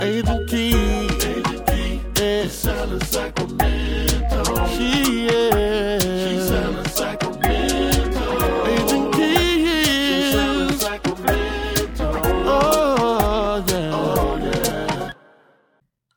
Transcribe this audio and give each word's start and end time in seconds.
Agent 0.00 0.48
Kee, 0.48 0.74
Agent 0.76 1.66
Kee, 1.66 2.00
yeah. 2.16 2.42
She 2.44 2.48
selling 2.50 3.00
Sacramento. 3.00 4.44
She 4.68 5.26
yeah, 5.26 5.98
she 5.98 6.38
selling 6.38 6.86
Sacramento. 6.86 8.66
Agent 8.66 9.14
Kee, 9.14 9.66
she 9.66 10.30
selling 10.30 10.78
Sacramento. 10.78 12.12
Oh 12.46 13.64
yeah, 13.68 13.90
oh 13.92 14.36
yeah. 14.36 15.12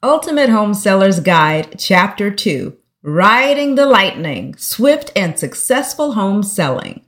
Ultimate 0.04 0.50
Home 0.50 0.76
Seller's 0.76 1.20
Guide, 1.20 1.74
Chapter 1.80 2.30
2 2.30 2.78
Riding 3.02 3.74
the 3.74 3.88
Lightning 3.88 4.56
Swift 4.58 5.12
and 5.16 5.40
Successful 5.40 6.12
Home 6.12 6.44
Selling. 6.44 7.04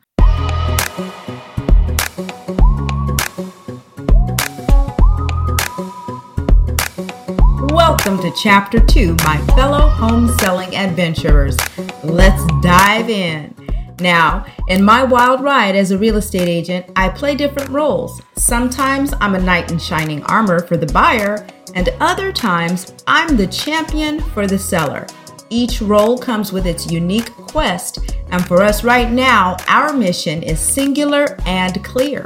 Welcome 7.93 8.23
to 8.23 8.31
Chapter 8.31 8.79
2, 8.79 9.17
my 9.23 9.37
fellow 9.55 9.87
home 9.87 10.27
selling 10.39 10.75
adventurers. 10.75 11.55
Let's 12.03 12.43
dive 12.63 13.07
in. 13.07 13.53
Now, 13.99 14.47
in 14.67 14.83
my 14.83 15.03
wild 15.03 15.43
ride 15.43 15.75
as 15.75 15.91
a 15.91 15.97
real 15.99 16.17
estate 16.17 16.47
agent, 16.47 16.87
I 16.95 17.09
play 17.09 17.35
different 17.35 17.69
roles. 17.69 18.19
Sometimes 18.35 19.13
I'm 19.21 19.35
a 19.35 19.39
knight 19.39 19.71
in 19.71 19.77
shining 19.77 20.23
armor 20.23 20.65
for 20.65 20.75
the 20.75 20.91
buyer, 20.91 21.45
and 21.75 21.89
other 21.99 22.31
times 22.31 22.95
I'm 23.05 23.37
the 23.37 23.45
champion 23.45 24.19
for 24.19 24.47
the 24.47 24.57
seller. 24.57 25.05
Each 25.51 25.79
role 25.79 26.17
comes 26.17 26.51
with 26.51 26.65
its 26.65 26.89
unique 26.89 27.31
quest, 27.35 27.99
and 28.31 28.43
for 28.47 28.63
us 28.63 28.83
right 28.83 29.11
now, 29.11 29.55
our 29.67 29.93
mission 29.93 30.41
is 30.41 30.59
singular 30.59 31.37
and 31.45 31.83
clear. 31.83 32.25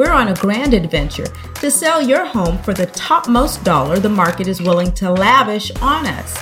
We're 0.00 0.12
on 0.12 0.28
a 0.28 0.34
grand 0.34 0.72
adventure 0.72 1.26
to 1.56 1.70
sell 1.70 2.00
your 2.00 2.24
home 2.24 2.56
for 2.62 2.72
the 2.72 2.86
topmost 2.86 3.62
dollar 3.64 3.98
the 3.98 4.08
market 4.08 4.48
is 4.48 4.62
willing 4.62 4.92
to 4.92 5.12
lavish 5.12 5.70
on 5.82 6.06
us, 6.06 6.38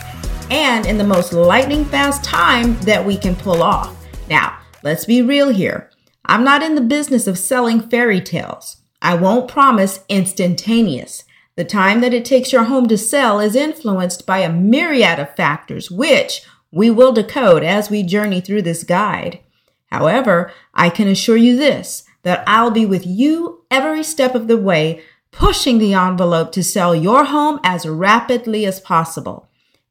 and 0.49 0.87
in 0.87 0.97
the 0.97 1.03
most 1.03 1.33
lightning 1.33 1.85
fast 1.85 2.23
time 2.23 2.79
that 2.83 3.05
we 3.05 3.17
can 3.17 3.35
pull 3.35 3.65
off. 3.65 3.97
Now, 4.29 4.61
let's 4.85 5.07
be 5.07 5.23
real 5.23 5.49
here. 5.49 5.91
I'm 6.25 6.45
not 6.45 6.63
in 6.63 6.77
the 6.77 6.81
business 6.81 7.27
of 7.27 7.37
selling 7.37 7.81
fairy 7.81 8.21
tales. 8.21 8.77
I 9.03 9.17
won't 9.17 9.51
promise 9.51 10.05
instantaneous. 10.09 11.25
The 11.57 11.65
time 11.65 12.01
that 12.03 12.15
it 12.15 12.25
takes 12.25 12.53
your 12.53 12.63
home 12.63 12.87
to 12.87 12.97
sell 12.97 13.41
is 13.41 13.57
influenced 13.57 14.25
by 14.25 14.39
a 14.39 14.53
myriad 14.53 15.19
of 15.19 15.35
factors, 15.35 15.91
which 15.91 16.43
we 16.71 16.91
will 16.93 17.11
decode 17.11 17.65
as 17.65 17.91
we 17.91 18.05
journey 18.05 18.41
through 18.41 18.63
this 18.63 18.85
guide. 18.85 19.41
However, 19.87 20.53
I 20.75 20.91
can 20.91 21.09
assure 21.09 21.37
you 21.37 21.57
this 21.57 22.05
that 22.23 22.43
I'll 22.47 22.71
be 22.71 22.87
with 22.87 23.07
you 23.07 23.65
every 23.71 24.03
step 24.03 24.35
of 24.35 24.49
the 24.49 24.57
way, 24.57 25.03
pushing 25.31 25.79
the 25.79 25.95
envelope 25.95 26.53
to 26.53 26.65
sell 26.65 26.95
your 26.95 27.25
home 27.25 27.61
as 27.63 27.87
rapidly 27.87 28.67
as 28.67 28.81
possible. 28.81 29.49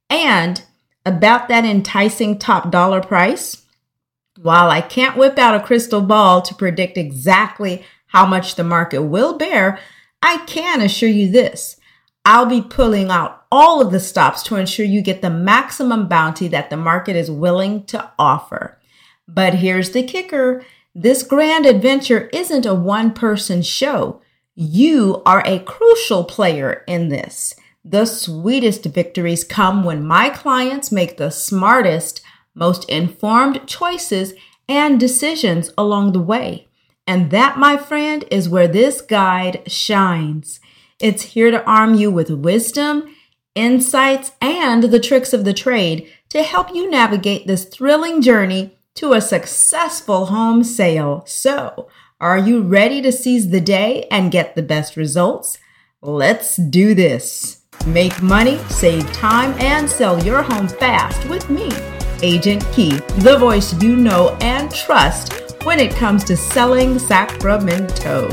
And 0.09 0.63
about 1.05 1.47
that 1.47 1.65
enticing 1.65 2.37
top 2.37 2.69
dollar 2.71 3.01
price, 3.01 3.63
while 4.41 4.69
I 4.69 4.81
can't 4.81 5.17
whip 5.17 5.37
out 5.39 5.55
a 5.55 5.63
crystal 5.63 6.01
ball 6.01 6.41
to 6.41 6.53
predict 6.53 6.97
exactly 6.97 7.83
how 8.07 8.25
much 8.25 8.55
the 8.55 8.63
market 8.63 9.01
will 9.01 9.37
bear, 9.37 9.79
I 10.21 10.37
can 10.45 10.81
assure 10.81 11.09
you 11.09 11.31
this. 11.31 11.77
I'll 12.25 12.45
be 12.45 12.61
pulling 12.61 13.09
out 13.09 13.45
all 13.51 13.81
of 13.81 13.91
the 13.91 13.99
stops 13.99 14.43
to 14.43 14.55
ensure 14.57 14.85
you 14.85 15.01
get 15.01 15.21
the 15.21 15.29
maximum 15.29 16.07
bounty 16.07 16.47
that 16.49 16.69
the 16.69 16.77
market 16.77 17.15
is 17.15 17.31
willing 17.31 17.85
to 17.85 18.11
offer. 18.19 18.77
But 19.27 19.55
here's 19.55 19.91
the 19.91 20.03
kicker 20.03 20.65
this 20.99 21.21
grand 21.21 21.67
adventure 21.67 22.27
isn't 22.33 22.65
a 22.65 22.73
one 22.73 23.13
person 23.13 23.61
show. 23.61 24.19
You 24.55 25.21
are 25.27 25.43
a 25.45 25.59
crucial 25.59 26.23
player 26.23 26.83
in 26.87 27.09
this. 27.09 27.53
The 27.85 28.05
sweetest 28.05 28.83
victories 28.85 29.43
come 29.43 29.83
when 29.83 30.03
my 30.03 30.31
clients 30.31 30.91
make 30.91 31.17
the 31.17 31.29
smartest, 31.29 32.21
most 32.55 32.89
informed 32.89 33.67
choices 33.67 34.33
and 34.67 34.99
decisions 34.99 35.71
along 35.77 36.13
the 36.13 36.19
way. 36.19 36.67
And 37.05 37.29
that, 37.29 37.59
my 37.59 37.77
friend, 37.77 38.25
is 38.31 38.49
where 38.49 38.67
this 38.67 38.99
guide 39.01 39.71
shines. 39.71 40.59
It's 40.99 41.21
here 41.21 41.51
to 41.51 41.63
arm 41.65 41.93
you 41.93 42.09
with 42.09 42.31
wisdom, 42.31 43.15
insights, 43.53 44.31
and 44.41 44.85
the 44.85 44.99
tricks 44.99 45.31
of 45.31 45.45
the 45.45 45.53
trade 45.53 46.11
to 46.29 46.41
help 46.41 46.73
you 46.73 46.89
navigate 46.89 47.45
this 47.45 47.65
thrilling 47.65 48.23
journey 48.23 48.76
to 48.97 49.13
a 49.13 49.21
successful 49.21 50.27
home 50.27 50.63
sale. 50.63 51.23
So, 51.25 51.87
are 52.19 52.37
you 52.37 52.61
ready 52.61 53.01
to 53.01 53.11
seize 53.11 53.49
the 53.49 53.59
day 53.61 54.05
and 54.11 54.31
get 54.31 54.55
the 54.55 54.61
best 54.61 54.95
results? 54.97 55.57
Let's 56.01 56.57
do 56.57 56.93
this. 56.93 57.63
Make 57.85 58.21
money, 58.21 58.57
save 58.69 59.09
time, 59.13 59.53
and 59.59 59.89
sell 59.89 60.21
your 60.23 60.41
home 60.41 60.67
fast 60.67 61.25
with 61.29 61.49
me, 61.49 61.71
Agent 62.21 62.65
Kee, 62.73 62.97
the 63.19 63.37
voice 63.39 63.81
you 63.81 63.95
know 63.95 64.35
and 64.41 64.69
trust 64.73 65.55
when 65.63 65.79
it 65.79 65.95
comes 65.95 66.25
to 66.25 66.35
selling 66.35 66.99
Sacramento. 66.99 68.27